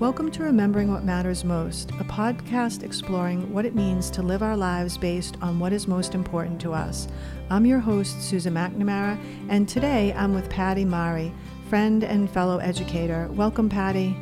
[0.00, 4.56] Welcome to Remembering What Matters Most, a podcast exploring what it means to live our
[4.56, 7.06] lives based on what is most important to us.
[7.50, 11.34] I'm your host, Susan McNamara, and today I'm with Patty Mari,
[11.68, 13.28] friend and fellow educator.
[13.32, 14.16] Welcome, Patty.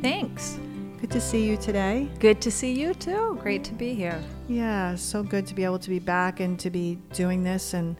[0.00, 0.56] Thanks.
[1.00, 2.08] Good to see you today.
[2.20, 3.36] Good to see you too.
[3.42, 4.22] Great to be here.
[4.46, 7.96] Yeah, so good to be able to be back and to be doing this and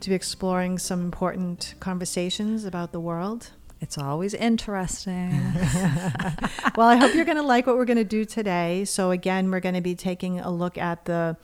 [0.00, 3.50] to be exploring some important conversations about the world.
[3.82, 5.32] It's always interesting.
[6.76, 8.84] well, I hope you're going to like what we're going to do today.
[8.84, 11.36] So, again, we're going to be taking a look at the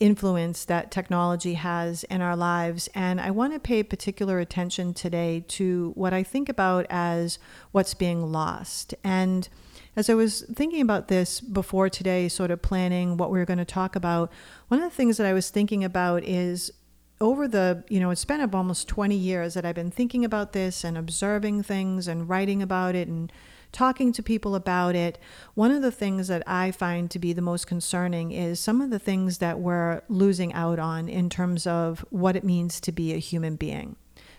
[0.00, 2.88] influence that technology has in our lives.
[2.92, 7.38] And I want to pay particular attention today to what I think about as
[7.70, 8.92] what's being lost.
[9.04, 9.48] And
[9.94, 13.58] as I was thinking about this before today, sort of planning what we were going
[13.58, 14.32] to talk about,
[14.66, 16.72] one of the things that I was thinking about is
[17.20, 20.84] over the, you know, it's been almost 20 years that I've been thinking about this
[20.84, 23.32] and observing things and writing about it and
[23.72, 25.18] talking to people about it.
[25.54, 28.90] One of the things that I find to be the most concerning is some of
[28.90, 33.12] the things that we're losing out on in terms of what it means to be
[33.12, 33.96] a human being.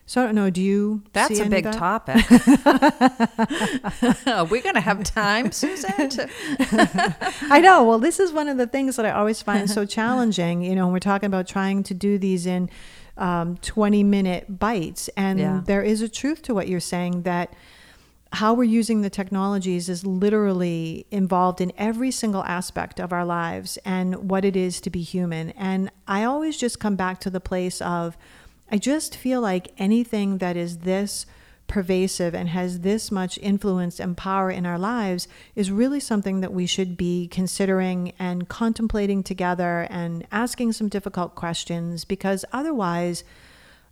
[0.07, 0.49] So I don't know.
[0.49, 1.03] Do you?
[1.11, 1.73] That's a big that?
[1.73, 2.15] topic.
[4.27, 6.09] Are we going to have time, Susan?
[6.09, 6.29] To...
[7.51, 7.83] I know.
[7.83, 10.61] Well, this is one of the things that I always find so challenging.
[10.61, 12.69] You know, when we're talking about trying to do these in
[13.17, 15.09] um, 20 minute bites.
[15.17, 15.61] And yeah.
[15.65, 17.53] there is a truth to what you're saying that
[18.31, 23.77] how we're using the technologies is literally involved in every single aspect of our lives
[23.83, 25.49] and what it is to be human.
[25.51, 28.17] And I always just come back to the place of,
[28.69, 31.25] I just feel like anything that is this
[31.67, 36.53] pervasive and has this much influence and power in our lives is really something that
[36.53, 43.23] we should be considering and contemplating together and asking some difficult questions because otherwise,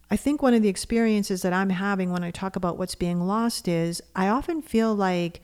[0.09, 3.21] I think one of the experiences that I'm having when I talk about what's being
[3.21, 5.41] lost is I often feel like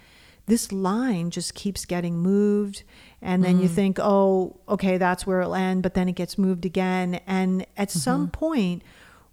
[0.48, 2.84] this line just keeps getting moved.
[3.22, 3.64] And then mm.
[3.64, 7.22] you think, oh, okay, that's where it'll end, but then it gets moved again.
[7.28, 8.00] And at mm-hmm.
[8.00, 8.84] some point,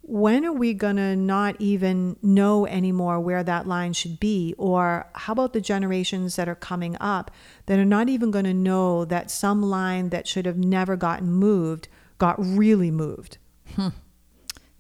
[0.09, 4.55] when are we going to not even know anymore where that line should be?
[4.57, 7.31] Or how about the generations that are coming up
[7.67, 11.31] that are not even going to know that some line that should have never gotten
[11.31, 13.37] moved got really moved?
[13.75, 13.89] Hmm.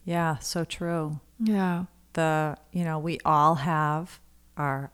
[0.02, 1.20] Yeah, so true.
[1.38, 1.84] Yeah.
[2.14, 4.20] The, you know, we all have
[4.56, 4.90] our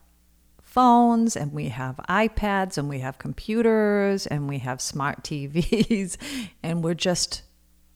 [0.61, 6.17] phones and we have iPads and we have computers and we have smart TVs
[6.65, 7.43] and we're just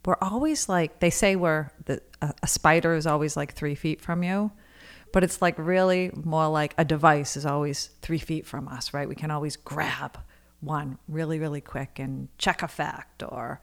[0.04, 4.00] we're always like they say we're the a, a spider is always like three feet
[4.00, 4.50] from you
[5.12, 9.08] but it's like really more like a device is always three feet from us right
[9.08, 10.18] we can always grab
[10.60, 13.60] one really really quick and check a fact or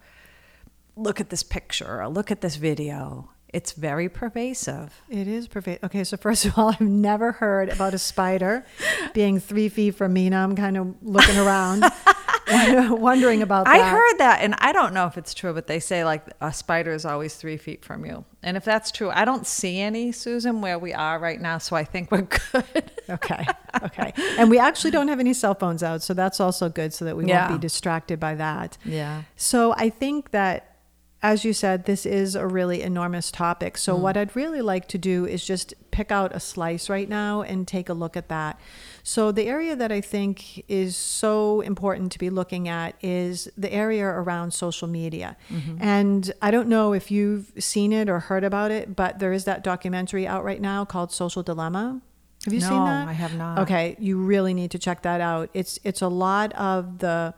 [0.96, 5.00] look at this picture or look at this video it's very pervasive.
[5.08, 5.84] It is pervasive.
[5.84, 8.66] Okay, so first of all, I've never heard about a spider
[9.14, 10.28] being three feet from me.
[10.28, 11.84] Now I'm kind of looking around.
[12.90, 13.74] wondering about that.
[13.74, 16.52] I heard that, and I don't know if it's true, but they say like a
[16.52, 18.24] spider is always three feet from you.
[18.42, 21.58] And if that's true, I don't see any, Susan, where we are right now.
[21.58, 22.90] So I think we're good.
[23.10, 23.46] okay.
[23.82, 24.12] Okay.
[24.38, 26.02] And we actually don't have any cell phones out.
[26.02, 27.48] So that's also good so that we yeah.
[27.48, 28.78] won't be distracted by that.
[28.84, 29.22] Yeah.
[29.34, 30.75] So I think that
[31.22, 33.78] as you said, this is a really enormous topic.
[33.78, 34.00] So, mm.
[34.00, 37.66] what I'd really like to do is just pick out a slice right now and
[37.66, 38.60] take a look at that.
[39.02, 43.72] So, the area that I think is so important to be looking at is the
[43.72, 45.36] area around social media.
[45.50, 45.78] Mm-hmm.
[45.80, 49.44] And I don't know if you've seen it or heard about it, but there is
[49.44, 52.02] that documentary out right now called Social Dilemma.
[52.44, 53.04] Have you no, seen that?
[53.04, 53.58] No, I have not.
[53.60, 55.48] Okay, you really need to check that out.
[55.54, 57.34] It's it's a lot of the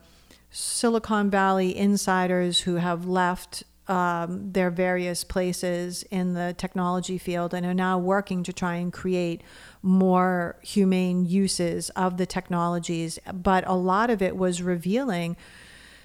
[0.50, 7.64] Silicon Valley insiders who have left um, their various places in the technology field and
[7.64, 9.42] are now working to try and create
[9.82, 13.18] more humane uses of the technologies.
[13.32, 15.36] But a lot of it was revealing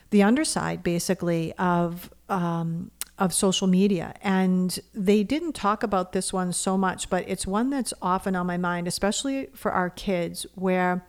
[0.10, 2.12] the underside, basically, of.
[2.30, 4.16] Um, of social media.
[4.24, 8.48] And they didn't talk about this one so much, but it's one that's often on
[8.48, 11.06] my mind, especially for our kids, where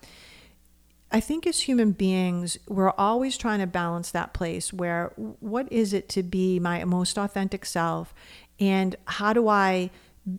[1.15, 5.93] I think as human beings, we're always trying to balance that place where what is
[5.93, 8.13] it to be my most authentic self?
[8.59, 9.91] And how do I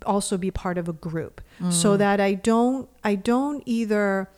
[0.06, 1.72] also be part of a group mm.
[1.72, 4.30] so that I don't I don't either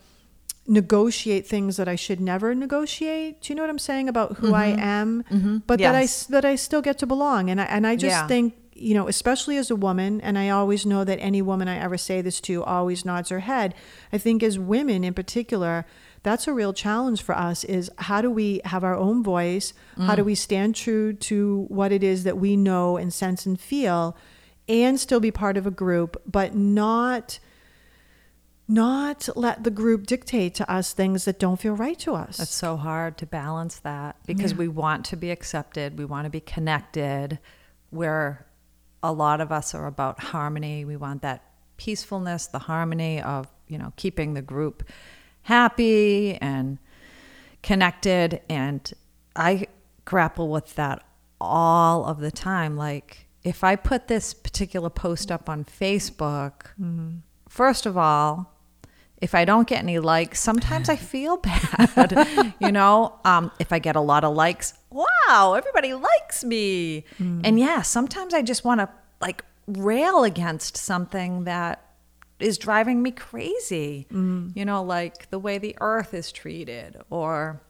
[0.68, 3.40] negotiate things that I should never negotiate.
[3.40, 4.54] Do you know what I'm saying about who mm-hmm.
[4.54, 5.24] I am?
[5.24, 5.56] Mm-hmm.
[5.66, 6.26] But yes.
[6.26, 7.50] that I that I still get to belong.
[7.50, 8.28] And I and I just yeah.
[8.28, 11.78] think you know, especially as a woman, and I always know that any woman I
[11.78, 13.74] ever say this to always nods her head.
[14.12, 15.84] I think as women in particular,
[16.22, 20.06] that's a real challenge for us is how do we have our own voice mm.
[20.06, 20.26] how do mm.
[20.26, 24.16] we stand true to what it is that we know and sense and feel
[24.68, 27.38] and still be part of a group but not
[28.68, 32.38] not let the group dictate to us things that don't feel right to us.
[32.38, 34.58] It's so hard to balance that because Yeah.
[34.58, 37.38] we want to be accepted, we want to be connected.
[37.88, 38.46] Where
[39.02, 40.84] a lot of us are about harmony.
[40.84, 41.42] We want that
[41.78, 44.82] peacefulness, the harmony of, you know, keeping the group
[45.48, 46.78] happy and
[47.62, 48.40] connected.
[48.50, 48.92] And
[49.34, 49.66] I
[50.04, 51.02] grapple with that
[51.40, 52.76] all of the time.
[52.76, 56.66] Like, if I put this particular post up on Facebook,
[57.48, 58.52] first of all,
[59.22, 62.54] if I don't get any likes, sometimes I feel bad.
[62.60, 67.04] you know, um, if I get a lot of likes, wow, everybody likes me.
[67.42, 68.88] And yeah, sometimes I just want to
[69.22, 71.87] like rail against something that
[72.38, 74.06] is driving me crazy.
[74.10, 77.60] You know, like the way the earth is treated or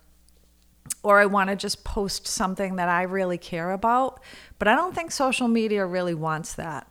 [1.03, 4.21] or I want to just post something that I really care about.
[4.59, 6.91] But I don't think social media really wants that.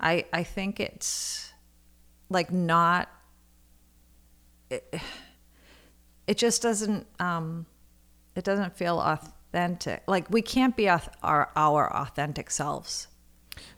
[0.00, 1.52] I I think it's
[2.28, 3.08] like not
[4.70, 5.00] it,
[6.26, 7.66] it just doesn't um
[8.34, 10.02] it doesn't feel authentic.
[10.06, 13.08] Like we can't be our our authentic selves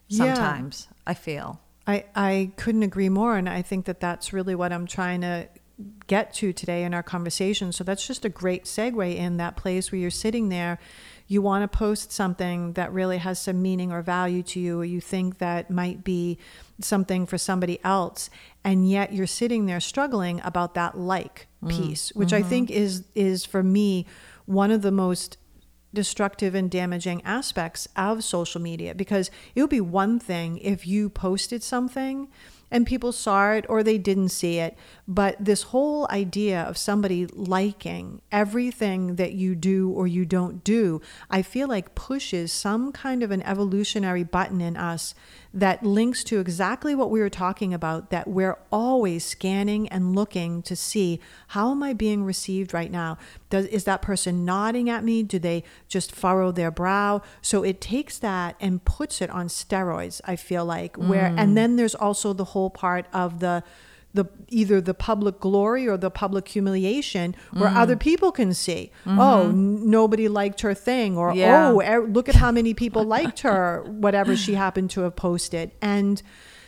[0.08, 0.34] Yeah.
[0.34, 0.88] sometimes.
[1.06, 1.60] I feel.
[1.88, 3.36] I, I couldn't agree more.
[3.36, 5.48] And I think that that's really what I'm trying to
[6.06, 7.72] get to today in our conversation.
[7.72, 10.78] So that's just a great segue in that place where you're sitting there.
[11.28, 14.84] You want to post something that really has some meaning or value to you, or
[14.84, 16.38] you think that might be
[16.80, 18.28] something for somebody else.
[18.64, 22.48] And yet you're sitting there struggling about that like mm, piece, which I mm-hmm.
[22.48, 24.06] think is, is for me,
[24.46, 25.36] one of the most
[25.92, 31.08] destructive and damaging aspects of social media because it would be one thing if you
[31.08, 32.28] posted something
[32.70, 34.76] and people saw it or they didn't see it.
[35.06, 41.00] But this whole idea of somebody liking everything that you do or you don't do
[41.30, 45.14] i feel like pushes some kind of an evolutionary button in us
[45.52, 50.62] that links to exactly what we were talking about that we're always scanning and looking
[50.62, 51.18] to see
[51.48, 53.16] how am i being received right now?
[53.50, 55.22] Does is that person nodding at me?
[55.22, 57.22] Do they just furrow their brow?
[57.40, 61.54] So it takes that and puts it on steroids i feel like where and mm.
[61.54, 63.62] then there's also the whole part of the
[64.14, 67.76] the either the public glory or the public humiliation where mm.
[67.76, 69.18] other people can see mm-hmm.
[69.18, 71.68] oh n- nobody liked her thing or Yeah.
[71.68, 75.72] oh e- look at how many people liked her whatever she happened to have posted.
[75.82, 76.22] And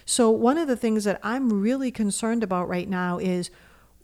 [0.04, 3.50] so one of the things that i'm really concerned about right now is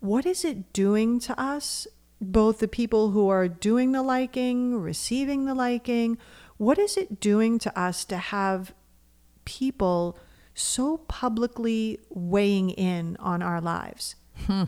[0.01, 1.87] what is it doing to us
[2.21, 6.17] both the people who are doing the liking receiving the liking?
[6.57, 8.73] What is it doing to us to have
[9.45, 10.19] people
[10.59, 14.17] so publicly weighing in on our lives
[14.47, 14.65] hmm.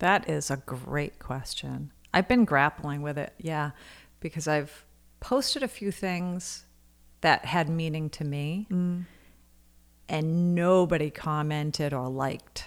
[0.00, 1.92] That is a great question.
[2.12, 3.70] I've been grappling with it, yeah,
[4.18, 4.84] because I've
[5.20, 6.64] posted a few things
[7.20, 9.04] that had meaning to me mm.
[10.08, 12.64] and nobody commented or liked.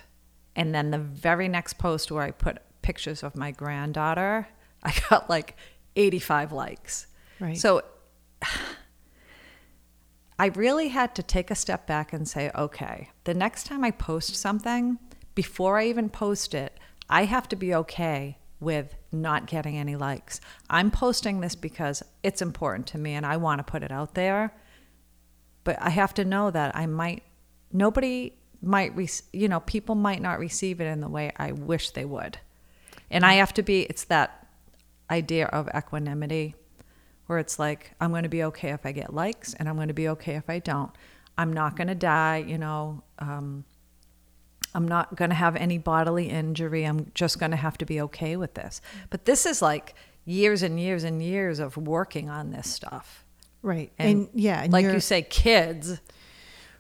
[0.56, 4.48] And then the very next post where I put pictures of my granddaughter,
[4.84, 5.58] I got like
[5.96, 7.08] 85 likes.
[7.40, 7.58] Right.
[7.58, 7.82] So
[10.38, 13.92] I really had to take a step back and say, okay, the next time I
[13.92, 14.98] post something,
[15.36, 20.40] before I even post it, I have to be okay with not getting any likes.
[20.70, 24.16] I'm posting this because it's important to me and I want to put it out
[24.16, 24.54] there.
[25.64, 27.24] But I have to know that I might,
[27.72, 31.92] nobody might, rec- you know, people might not receive it in the way I wish
[31.92, 32.40] they would.
[33.12, 34.48] And I have to be, it's that
[35.10, 36.56] idea of equanimity
[37.28, 39.88] where it's like I'm going to be okay if I get likes and I'm going
[39.88, 40.92] to be okay if I don't.
[41.38, 43.04] I'm not going to die, you know.
[43.20, 43.66] Um,
[44.76, 46.84] I'm not going to have any bodily injury.
[46.84, 48.82] I'm just going to have to be okay with this.
[49.10, 53.26] But this is like years and years and years of working on this stuff.
[53.62, 56.00] right And, and, yeah and like you say, kids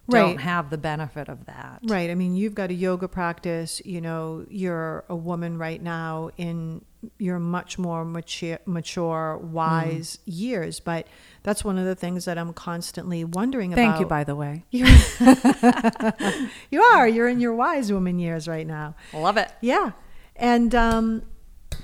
[0.07, 0.19] Right.
[0.19, 1.79] don't have the benefit of that.
[1.83, 2.10] Right.
[2.10, 6.83] I mean, you've got a yoga practice, you know, you're a woman right now in
[7.17, 10.79] your much more mature, mature wise years.
[10.81, 11.07] But
[11.43, 13.91] that's one of the things that I'm constantly wondering Thank about.
[13.93, 14.65] Thank you, by the way.
[16.72, 17.07] You are.
[17.07, 18.95] You're in your wise woman years right now.
[19.13, 19.51] Love it.
[19.62, 19.91] Yeah.
[20.36, 21.24] And, um,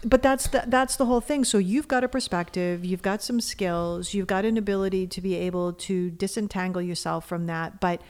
[0.04, 1.44] but that's the, that's the whole thing.
[1.44, 5.36] So you've got a perspective, you've got some skills, you've got an ability to be
[5.36, 7.80] able to disentangle yourself from that.
[7.80, 8.02] But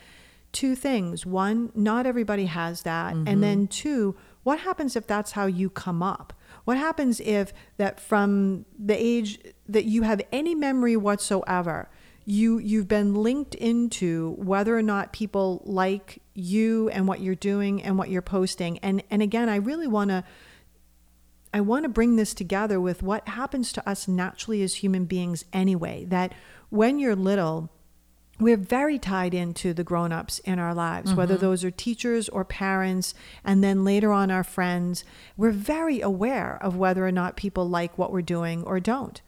[0.52, 3.42] two things: one, not everybody has that, and mm-hmm.
[3.42, 6.34] then two, what happens if that's how you come up?
[6.66, 11.90] What happens if that from the age that you have any memory whatsoever,
[12.26, 17.82] you you've been linked into whether or not people like you and what you're doing
[17.82, 18.78] and what you're posting.
[18.80, 20.24] And and again, I really want to
[21.54, 25.46] I want to bring this together with what happens to us naturally as human beings
[25.52, 26.06] anyway.
[26.06, 26.34] That
[26.70, 27.70] when you're little,
[28.40, 31.46] we're very tied into the grown-ups in our lives whether mm-hmm.
[31.46, 33.14] those are teachers or parents
[33.44, 35.04] and then later on our friends
[35.36, 39.22] we're very aware of whether or not people like what we're doing or don't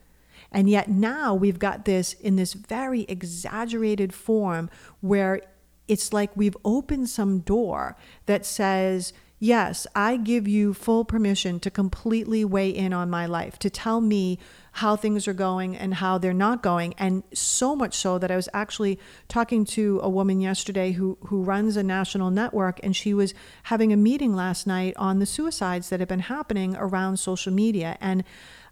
[0.50, 5.40] and yet now we've got this in this very exaggerated form where
[5.88, 9.12] it's like we've opened some door that says
[9.42, 14.00] yes i give you full permission to completely weigh in on my life to tell
[14.00, 14.38] me
[14.72, 16.94] how things are going and how they're not going.
[16.96, 21.42] And so much so that I was actually talking to a woman yesterday who, who
[21.42, 23.34] runs a national network, and she was
[23.64, 27.98] having a meeting last night on the suicides that have been happening around social media.
[28.00, 28.24] And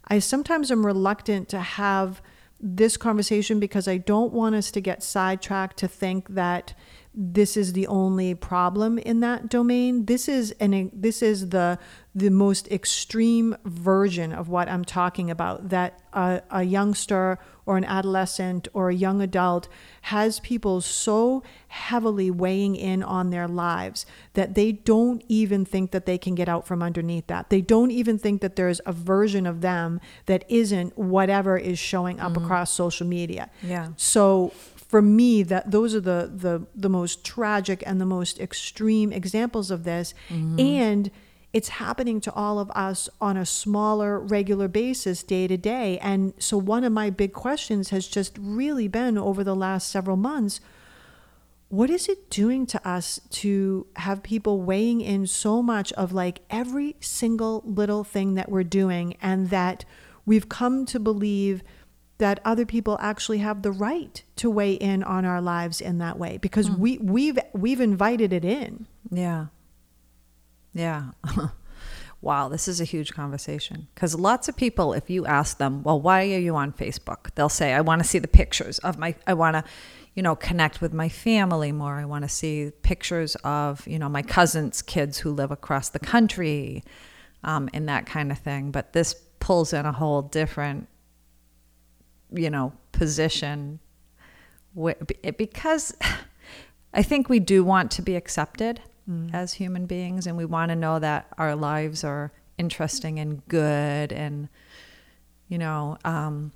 [0.07, 2.21] I sometimes am reluctant to have
[2.59, 6.73] this conversation because I don't want us to get sidetracked to think that
[7.13, 10.05] this is the only problem in that domain.
[10.05, 11.77] This is an this is the
[12.15, 15.69] the most extreme version of what I'm talking about.
[15.69, 19.67] That a, a youngster or an adolescent or a young adult
[20.03, 26.05] has people so heavily weighing in on their lives that they don't even think that
[26.05, 27.49] they can get out from underneath that.
[27.49, 32.21] They don't even think that there's a version of them that isn't whatever is showing
[32.21, 32.45] up mm-hmm.
[32.45, 33.49] across social media.
[33.61, 33.89] Yeah.
[33.97, 34.53] So
[34.91, 39.71] for me that those are the the the most tragic and the most extreme examples
[39.71, 40.59] of this mm-hmm.
[40.59, 41.09] and
[41.53, 46.33] it's happening to all of us on a smaller regular basis day to day and
[46.39, 50.59] so one of my big questions has just really been over the last several months
[51.69, 56.41] what is it doing to us to have people weighing in so much of like
[56.49, 59.85] every single little thing that we're doing and that
[60.25, 61.63] we've come to believe
[62.21, 66.19] that other people actually have the right to weigh in on our lives in that
[66.19, 66.77] way because mm.
[66.77, 68.85] we we've we've invited it in.
[69.09, 69.47] Yeah.
[70.71, 71.11] Yeah.
[72.21, 75.99] wow, this is a huge conversation because lots of people if you ask them, "Well,
[75.99, 79.15] why are you on Facebook?" they'll say, "I want to see the pictures of my
[79.25, 79.63] I want to
[80.13, 81.95] you know, connect with my family more.
[81.95, 85.99] I want to see pictures of, you know, my cousins' kids who live across the
[85.99, 86.83] country,
[87.45, 88.71] um, and that kind of thing.
[88.71, 90.89] But this pulls in a whole different
[92.31, 93.79] you know, position
[95.37, 95.95] because
[96.93, 99.33] I think we do want to be accepted mm.
[99.33, 104.13] as human beings and we want to know that our lives are interesting and good
[104.13, 104.49] and
[105.47, 106.51] you know um,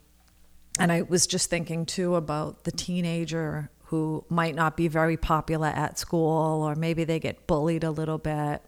[0.79, 5.67] and I was just thinking too about the teenager who might not be very popular
[5.67, 8.61] at school or maybe they get bullied a little bit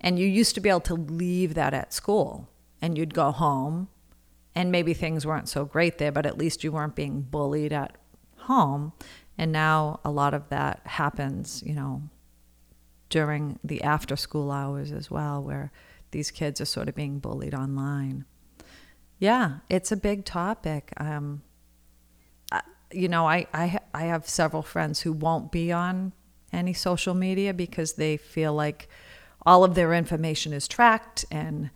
[0.00, 2.48] and you used to be able to leave that at school
[2.82, 3.88] and you'd go home
[4.56, 7.96] and maybe things weren't so great there, but at least you weren't being bullied at
[8.38, 8.94] home.
[9.36, 12.02] And now a lot of that happens, you know,
[13.10, 15.70] during the after school hours as well, where
[16.10, 18.24] these kids are sort of being bullied online.
[19.18, 20.90] Yeah, it's a big topic.
[20.96, 21.42] Um,
[22.90, 26.12] you know, I, I, I have several friends who won't be on
[26.50, 28.88] any social media because they feel like
[29.44, 31.70] all of their information is tracked and,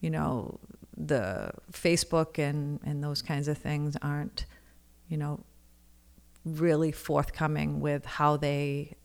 [0.00, 0.60] you know,
[0.98, 4.46] the Facebook and, and those kinds of things aren't,
[5.08, 5.44] you know,
[6.44, 8.96] really forthcoming with how they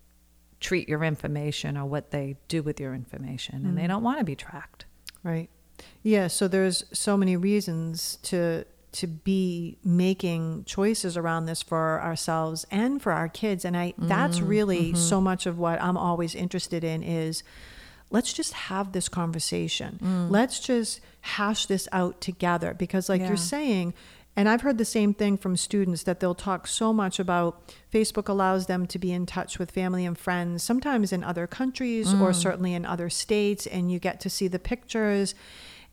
[0.60, 3.60] treat your information or what they do with your information.
[3.60, 3.68] Mm-hmm.
[3.70, 3.90] And they mm.
[3.90, 4.86] don't want to be tracked.
[5.24, 5.50] Right.
[6.02, 6.28] Yeah.
[6.28, 13.02] So there's so many reasons to to be making choices around this for ourselves and
[13.02, 14.48] for our kids and i that's mm-hmm.
[14.48, 14.96] really mm-hmm.
[14.96, 17.42] so much of what i'm always interested in is
[18.14, 20.00] let's just have this conversation.
[20.02, 20.32] Mm.
[20.32, 23.28] Let's just hash this out together because, like yeah.
[23.28, 23.94] you're saying,
[24.36, 28.30] and I've heard the same thing from students that they'll talk so much about Facebook
[28.30, 32.22] allows them to be in touch with family and friends, sometimes in other countries mm.
[32.22, 35.36] or certainly in other states, and you get to see the pictures.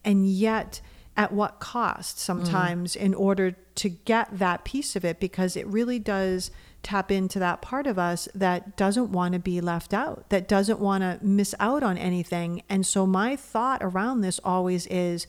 [0.05, 0.81] And yet,
[1.17, 3.01] at what cost sometimes mm.
[3.01, 6.51] in order to get that piece of it because it really does
[6.83, 10.79] tap into that part of us that doesn't want to be left out, that doesn't
[10.79, 12.63] want to miss out on anything.
[12.69, 15.27] And so, my thought around this always is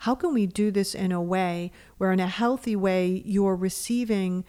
[0.00, 4.44] how can we do this in a way where, in a healthy way, you're receiving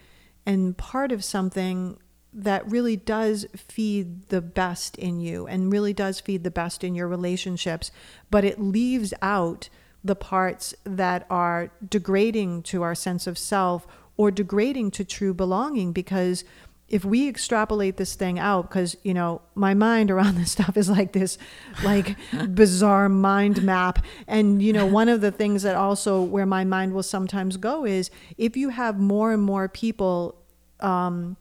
[0.46, 1.98] and part of something
[2.32, 6.94] that really does feed the best in you and really does feed the best in
[6.94, 7.92] your relationships,
[8.30, 9.68] but it leaves out
[10.02, 15.92] the parts that are degrading to our sense of self or degrading to true belonging
[15.92, 16.44] because
[16.88, 20.88] if we extrapolate this thing out because you know my mind around this stuff is
[20.88, 21.38] like this
[21.82, 22.16] like
[22.54, 24.04] bizarre mind map.
[24.28, 27.84] And you know one of the things that also where my mind will sometimes go
[27.84, 30.36] is if you have more and more people
[30.80, 31.36] um,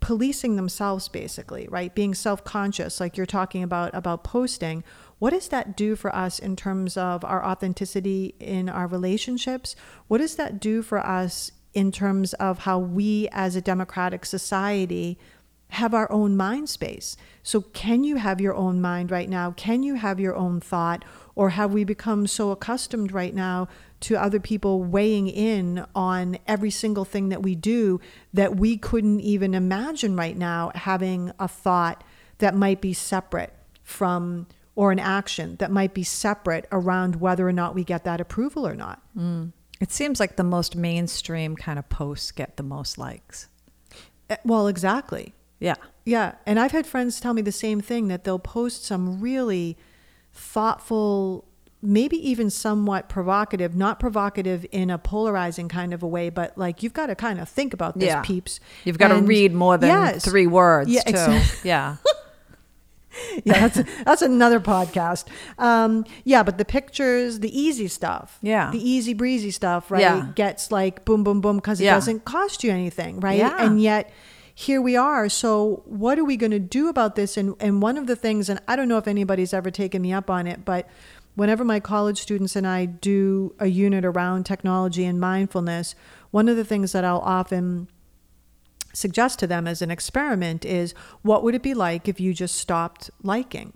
[0.00, 4.82] policing themselves basically right being self-conscious like you're talking about about posting
[5.20, 9.76] what does that do for us in terms of our authenticity in our relationships?
[10.08, 15.18] What does that do for us in terms of how we as a democratic society
[15.70, 17.16] have our own mind space.
[17.42, 19.52] So, can you have your own mind right now?
[19.52, 21.04] Can you have your own thought?
[21.40, 23.66] Or have we become so accustomed right now
[24.00, 27.98] to other people weighing in on every single thing that we do
[28.34, 32.04] that we couldn't even imagine right now having a thought
[32.40, 37.52] that might be separate from or an action that might be separate around whether or
[37.52, 39.00] not we get that approval or not.
[39.16, 39.52] Mm.
[39.80, 43.48] It seems like the most mainstream kind of posts get the most likes.
[44.28, 45.32] Eh, well, exactly.
[45.58, 45.76] Yeah.
[46.04, 46.34] Yeah.
[46.44, 49.78] And I've had friends tell me the same thing that they'll post some really
[50.40, 51.44] thoughtful,
[51.82, 56.82] maybe even somewhat provocative, not provocative in a polarizing kind of a way, but like
[56.82, 58.22] you've got to kind of think about this, Yeah.
[58.22, 58.60] peeps.
[58.84, 60.24] You've got to read more than Yes.
[60.24, 61.12] three words, Yeah, too.
[61.12, 61.96] exa- Yeah.
[63.44, 65.24] yeah, that's that's another podcast.
[65.58, 68.70] Um, yeah, but the pictures, the easy stuff, Yeah.
[68.70, 70.28] the easy breezy stuff, right, Yeah.
[70.34, 71.94] gets like boom, boom, boom because it Yeah.
[71.94, 73.38] doesn't cost you anything, right?
[73.38, 73.56] Yeah.
[73.64, 74.10] And yet
[74.54, 75.28] here we are.
[75.28, 77.36] So what are we going to do about this?
[77.36, 80.12] And and one of the things, and I don't know if anybody's ever taken me
[80.12, 80.88] up on it, but
[81.34, 85.94] whenever my college students and I do a unit around technology and mindfulness,
[86.30, 87.88] one of the things that I'll often
[88.92, 92.56] suggest to them as an experiment is what would it be like if you just
[92.56, 93.72] stopped liking?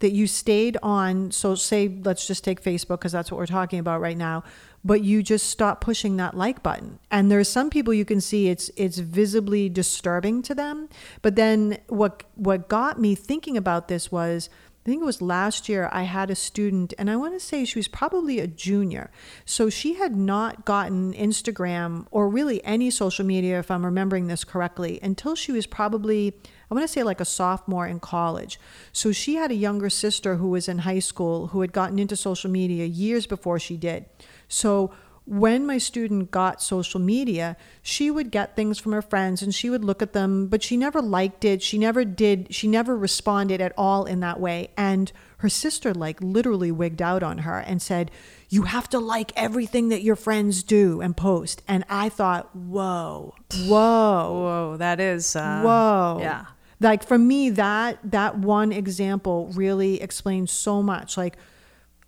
[0.00, 3.78] That you stayed on, so say, let's just take Facebook because that's what we're talking
[3.78, 4.44] about right now,
[4.82, 6.98] but you just stop pushing that like button.
[7.10, 10.88] And there's some people you can see it's it's visibly disturbing to them.
[11.22, 14.48] But then what what got me thinking about this was
[14.84, 17.66] I think it was last year I had a student and I want to say
[17.66, 19.10] she was probably a junior.
[19.44, 24.42] So she had not gotten Instagram or really any social media if I'm remembering this
[24.42, 26.34] correctly until she was probably
[26.70, 28.58] I want to say like a sophomore in college.
[28.92, 32.16] So she had a younger sister who was in high school who had gotten into
[32.16, 34.06] social media years before she did.
[34.48, 34.92] So
[35.26, 39.70] when my student got social media, she would get things from her friends and she
[39.70, 41.62] would look at them, but she never liked it.
[41.62, 44.70] She never did, she never responded at all in that way.
[44.76, 48.10] And her sister, like, literally wigged out on her and said,
[48.48, 51.62] You have to like everything that your friends do and post.
[51.68, 53.68] And I thought, Whoa, whoa.
[53.68, 55.36] Whoa, that is.
[55.36, 56.18] Uh, Whoa.
[56.20, 56.46] Yeah.
[56.80, 61.16] Like for me, that that one example really explains so much.
[61.16, 61.36] Like,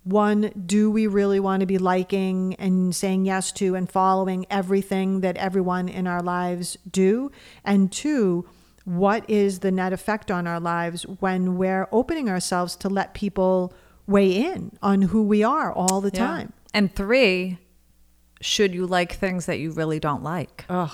[0.03, 5.21] one, do we really want to be liking and saying yes to and following everything
[5.21, 7.31] that everyone in our lives do?
[7.63, 8.45] And two,
[8.85, 13.73] what is the net effect on our lives when we're opening ourselves to let people
[14.05, 16.19] weigh in on who we are all the Yeah.
[16.25, 16.53] time?
[16.73, 17.59] And three,
[18.41, 20.65] should you like things that you really don't like?
[20.67, 20.91] Ugh.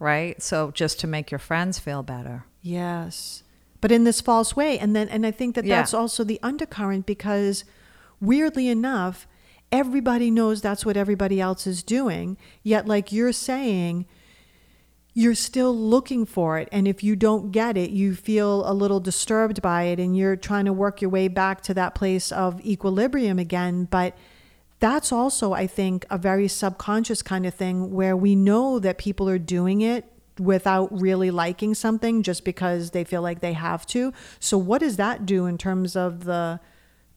[0.00, 0.42] Right?
[0.42, 2.44] So just to make your friends feel better.
[2.60, 3.44] Yes.
[3.80, 4.76] But in this false way.
[4.80, 5.76] And then and I think that Yeah.
[5.76, 7.64] that's also the undercurrent because
[8.20, 9.26] weirdly enough,
[9.70, 12.36] everybody knows that's what everybody else is doing.
[12.62, 14.06] Yet like you're saying,
[15.14, 16.68] you're still looking for it.
[16.70, 20.36] And if you don't get it, you feel a little disturbed by it and you're
[20.36, 23.84] trying to work your way back to that place of equilibrium again.
[23.90, 24.16] But
[24.80, 29.28] that's also, I think, a very subconscious kind of thing where we know that people
[29.28, 30.04] are doing it
[30.38, 34.12] without really liking something just because they feel like they have to.
[34.38, 36.60] So, what does that do in terms of the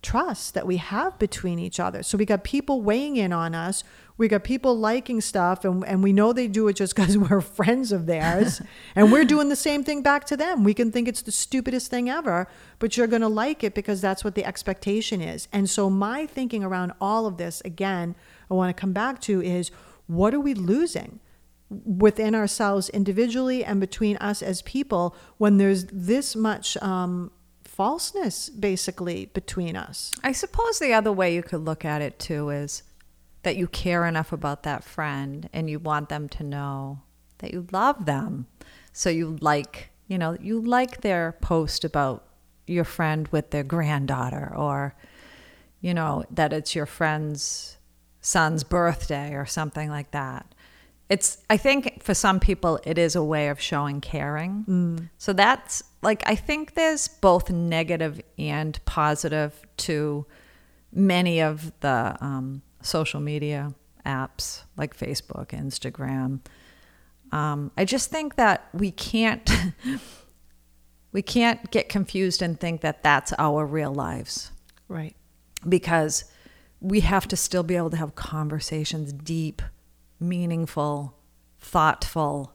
[0.01, 2.03] trust that we have between each other?
[2.03, 3.83] So, we got people weighing in on us.
[4.17, 7.41] We got people liking stuff, and, and we know they do it just because we're
[7.41, 8.61] friends of theirs.
[8.95, 10.63] and we're doing the same thing back to them.
[10.63, 12.47] We can think it's the stupidest thing ever,
[12.79, 15.47] but you're going to like it because that's what the expectation is.
[15.51, 18.15] And so, my thinking around all of this, again,
[18.49, 19.71] I want to come back to is
[20.07, 21.19] what are we losing?
[21.85, 27.31] within ourselves individually and between us as people when there's this much um,
[27.81, 30.13] falseness basically between us.
[30.23, 32.83] I suppose the other way you could look at it too is
[33.41, 36.99] that you care enough about that friend and you want them to know
[37.39, 38.45] that you love them.
[38.93, 42.23] So you like, you know, you like their post about
[42.67, 44.93] your friend with their granddaughter or,
[45.79, 47.77] you know, that it's your friend's
[48.21, 50.53] son's birthday or something like that.
[51.11, 55.09] It's, I think for some people, it is a way of showing caring.
[55.17, 60.25] So that's like, I think there's both negative and positive to
[60.93, 63.73] many of the um, social media
[64.05, 66.39] apps like Facebook, Instagram.
[67.33, 69.49] Um, I just think that we can't
[71.11, 74.51] we can't get confused and think that that's our real lives
[74.87, 75.15] Right.
[75.67, 76.25] because
[76.79, 79.61] we have to still be able to have conversations, deep,
[80.21, 81.17] meaningful,
[81.59, 82.53] thoughtful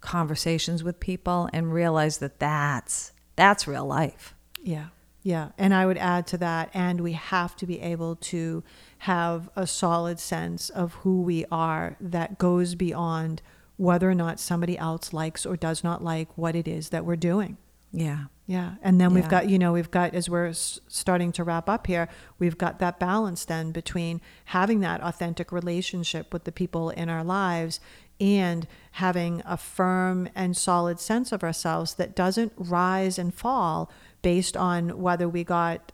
[0.00, 4.34] conversations with people and realize that that's that's real life.
[4.62, 4.88] Yeah.
[5.22, 5.50] Yeah.
[5.58, 8.64] And I would add to that, and we have to be able to
[8.98, 13.42] have a solid sense of who we are that goes beyond
[13.76, 17.16] whether or not somebody else likes or does not like what it is that we're
[17.16, 17.56] doing.
[17.92, 18.24] Yeah.
[18.48, 18.76] Yeah.
[18.82, 21.86] And then we've got, you know, we've got, as we're s- starting to wrap up
[21.86, 22.08] here,
[22.38, 27.22] we've got that balance then between having that authentic relationship with the people in our
[27.22, 27.78] lives
[28.18, 34.56] and having a firm and solid sense of ourselves that doesn't rise and fall based
[34.56, 35.92] on whether we got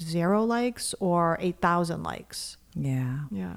[0.00, 2.56] zero likes or 8,000 likes.
[2.76, 3.22] Yeah.
[3.32, 3.56] Yeah.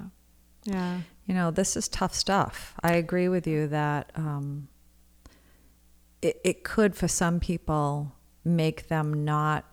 [0.64, 1.02] Yeah.
[1.26, 2.74] You know, this is tough stuff.
[2.82, 4.66] I agree with you that um,
[6.20, 8.12] it, it could, for some people,
[8.44, 9.64] make them not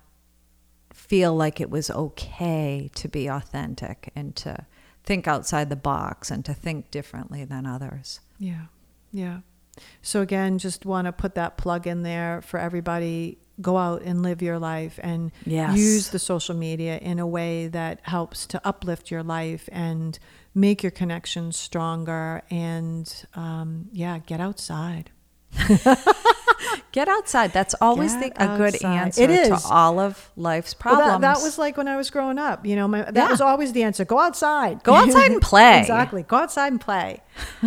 [0.94, 4.66] feel like it was okay to be authentic and to
[5.04, 8.20] think outside the box and to think differently than others.
[8.38, 8.66] Yeah.
[9.12, 9.40] Yeah.
[10.02, 13.38] So again, just want to put that plug in there for everybody.
[13.62, 15.78] Go out and live your life and Yes.
[15.78, 20.20] use the social media in a way that helps to uplift your life and
[20.54, 22.42] make your connections stronger.
[22.50, 25.10] And um, yeah, get outside.
[26.92, 27.54] Get outside.
[27.54, 31.22] That's always the, a good answer It to all of life's Well, problems.
[31.22, 32.66] that, that was like when I was growing up.
[32.66, 33.30] You know, my, that Yeah.
[33.30, 34.06] was always the answer.
[34.06, 34.84] Go outside.
[34.84, 35.80] Go outside and play.
[35.80, 36.24] exactly.
[36.24, 37.22] Go outside and play.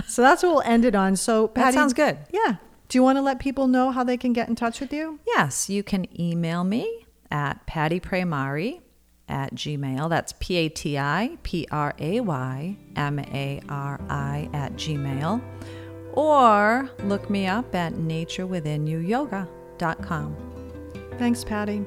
[0.06, 1.16] so that's what we'll end it on.
[1.16, 2.18] So that Patty, sounds good.
[2.32, 2.56] Yeah.
[2.88, 5.18] Do you want to let people know how they can get in touch with you?
[5.26, 8.80] Yes, you can email me at pattypraymari
[9.28, 10.08] at gmail.
[10.10, 15.40] That's P A T I P R A Y M A R I at gmail.
[16.14, 20.37] Or look me up at naturewithinyouyoga.com.
[21.18, 21.85] Thanks, Patty.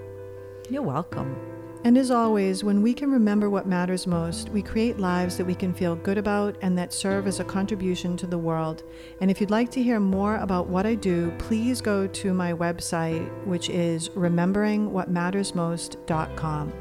[0.69, 1.35] You're welcome.
[1.83, 5.55] And as always, when we can remember what matters most, we create lives that we
[5.55, 8.83] can feel good about and that serve as a contribution to the world.
[9.21, 12.51] And if you'd like to hear more about what I do, please go to my
[12.51, 16.73] website, which is rememberingwhatmattersmost.com.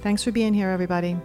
[0.00, 1.16] Thanks for being here, everybody.